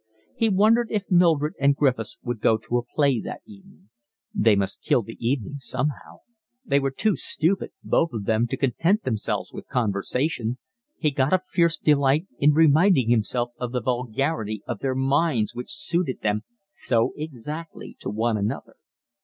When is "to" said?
2.57-2.79, 8.47-8.57, 17.99-18.09